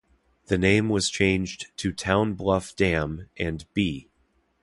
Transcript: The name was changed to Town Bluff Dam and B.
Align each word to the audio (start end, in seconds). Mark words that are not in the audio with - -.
The 0.47 0.57
name 0.57 0.89
was 0.89 1.11
changed 1.11 1.67
to 1.77 1.91
Town 1.93 2.33
Bluff 2.33 2.75
Dam 2.75 3.29
and 3.37 3.63
B. 3.75 4.09